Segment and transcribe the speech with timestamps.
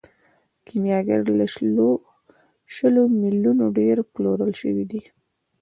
[0.65, 1.45] کیمیاګر له
[2.75, 5.01] شلو میلیونو ډیر پلورل شوی دی.